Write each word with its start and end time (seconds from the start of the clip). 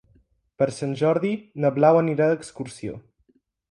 Per 0.61 0.67
Sant 0.77 0.95
Jordi 1.03 1.33
na 1.67 1.73
Blau 1.79 2.03
anirà 2.03 2.33
d'excursió. 2.35 3.01